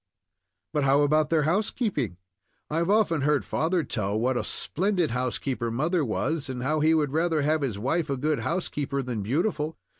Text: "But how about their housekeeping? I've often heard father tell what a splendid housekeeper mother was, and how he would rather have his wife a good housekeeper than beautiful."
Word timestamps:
"But 0.73 0.83
how 0.83 1.01
about 1.03 1.29
their 1.29 1.43
housekeeping? 1.43 2.17
I've 2.71 2.89
often 2.89 3.21
heard 3.21 3.45
father 3.45 3.83
tell 3.83 4.19
what 4.19 4.35
a 4.35 4.43
splendid 4.43 5.11
housekeeper 5.11 5.69
mother 5.69 6.03
was, 6.03 6.49
and 6.49 6.63
how 6.63 6.79
he 6.79 6.95
would 6.95 7.13
rather 7.13 7.43
have 7.43 7.61
his 7.61 7.77
wife 7.77 8.09
a 8.09 8.17
good 8.17 8.39
housekeeper 8.39 9.03
than 9.03 9.21
beautiful." 9.21 9.77